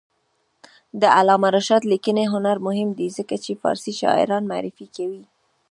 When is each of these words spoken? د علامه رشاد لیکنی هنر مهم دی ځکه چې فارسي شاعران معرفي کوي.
د 1.01 1.03
علامه 1.17 1.49
رشاد 1.57 1.83
لیکنی 1.91 2.25
هنر 2.33 2.57
مهم 2.67 2.89
دی 2.97 3.07
ځکه 3.17 3.35
چې 3.43 3.59
فارسي 3.61 3.93
شاعران 4.01 4.43
معرفي 4.51 4.87
کوي. 4.95 5.23